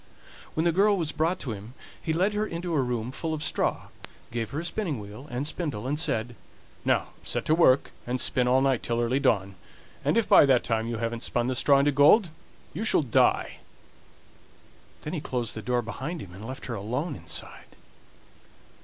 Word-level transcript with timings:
When 0.55 0.63
the 0.63 0.71
girl 0.71 0.97
was 0.97 1.11
brought 1.11 1.37
to 1.41 1.51
him 1.51 1.75
he 2.01 2.11
led 2.11 2.33
her 2.33 2.47
into 2.47 2.73
a 2.73 2.81
room 2.81 3.11
full 3.11 3.35
of 3.35 3.43
straw, 3.43 3.89
gave 4.31 4.49
her 4.49 4.61
a 4.61 4.65
spinning 4.65 4.99
wheel 4.99 5.27
and 5.29 5.45
spindle, 5.45 5.85
and 5.85 5.99
said: 5.99 6.35
"Now 6.83 7.09
set 7.23 7.45
to 7.45 7.53
work 7.53 7.91
and 8.07 8.19
spin 8.19 8.47
all 8.47 8.61
night 8.61 8.81
till 8.81 8.99
early 8.99 9.19
dawn, 9.19 9.53
and 10.03 10.17
if 10.17 10.27
by 10.27 10.47
that 10.47 10.63
time 10.63 10.87
you 10.87 10.97
haven't 10.97 11.21
spun 11.21 11.45
the 11.45 11.55
straw 11.55 11.77
into 11.77 11.91
gold 11.91 12.31
you 12.73 12.83
shall 12.83 13.03
die." 13.03 13.59
Then 15.03 15.13
he 15.13 15.21
closed 15.21 15.53
the 15.53 15.61
door 15.61 15.83
behind 15.83 16.19
him 16.21 16.33
and 16.33 16.47
left 16.47 16.65
her 16.65 16.73
alone 16.73 17.15
inside. 17.15 17.75